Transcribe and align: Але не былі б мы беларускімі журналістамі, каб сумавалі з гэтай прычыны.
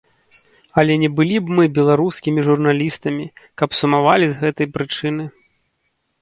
Але 0.81 0.93
не 1.01 1.09
былі 1.19 1.35
б 1.49 1.57
мы 1.59 1.65
беларускімі 1.77 2.45
журналістамі, 2.47 3.25
каб 3.63 3.77
сумавалі 3.81 4.25
з 4.33 4.41
гэтай 4.41 4.67
прычыны. 4.79 5.23